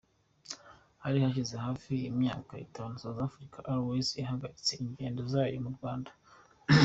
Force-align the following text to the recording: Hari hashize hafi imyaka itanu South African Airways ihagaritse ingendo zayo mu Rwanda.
Hari 1.03 1.17
hashize 1.23 1.55
hafi 1.65 1.93
imyaka 2.11 2.53
itanu 2.65 2.93
South 3.01 3.21
African 3.27 3.63
Airways 3.71 4.09
ihagaritse 4.21 4.71
ingendo 4.83 5.21
zayo 5.31 5.57
mu 5.65 5.71
Rwanda. 5.77 6.11